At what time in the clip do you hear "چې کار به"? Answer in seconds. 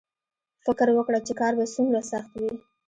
1.27-1.65